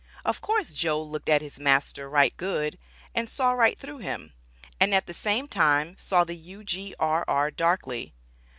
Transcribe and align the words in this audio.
Of 0.25 0.41
course 0.41 0.73
"Joe" 0.73 0.99
looked 0.99 1.29
at 1.29 1.43
his 1.43 1.59
master 1.59 2.09
"right 2.09 2.35
good" 2.35 2.79
and 3.13 3.29
saw 3.29 3.51
right 3.51 3.77
through 3.77 3.99
him, 3.99 4.33
and 4.79 4.95
at 4.95 5.05
the 5.05 5.13
same 5.13 5.47
time, 5.47 5.95
saw 5.99 6.23
the 6.23 6.33
U.G.R.R., 6.35 7.51
"darkly." 7.51 8.15